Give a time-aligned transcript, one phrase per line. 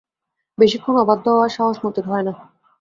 [0.57, 2.33] বেশিক্ষণ অবাধ্য হওয়ার সাহস মতির হয় না।